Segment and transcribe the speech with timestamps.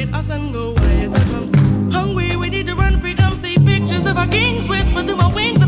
[0.00, 1.52] it us and go comes.
[1.92, 3.36] Hungry, we need to run freedom.
[3.36, 5.59] See pictures of our kings, whisper through our wings.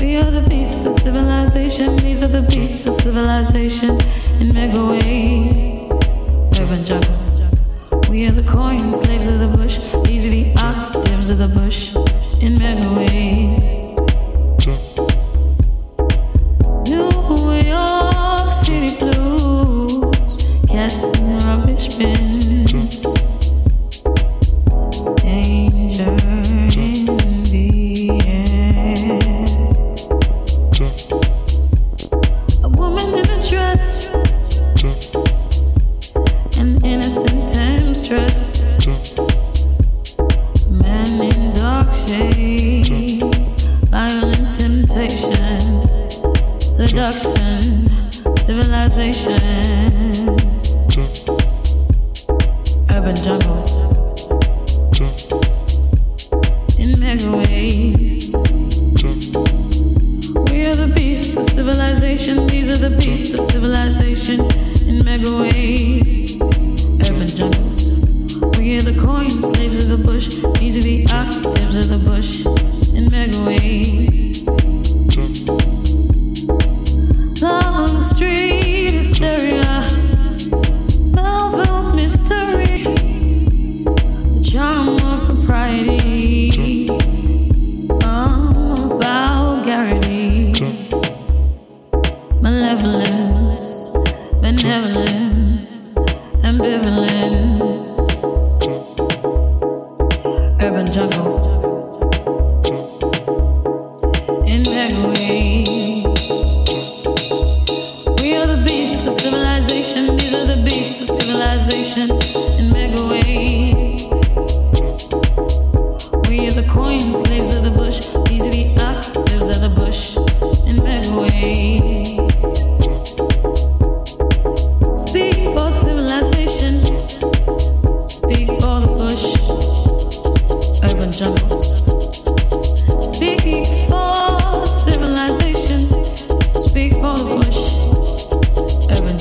[0.00, 1.96] We are the beasts of civilization.
[1.96, 3.98] These are the beats of civilization
[4.40, 5.92] in mega ways.
[6.58, 7.44] Urban juggles.
[8.08, 9.78] We are the coin slaves of the bush.
[10.04, 11.94] These are the octaves of the bush
[12.40, 13.73] in mega ways.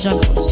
[0.04, 0.43] jungle.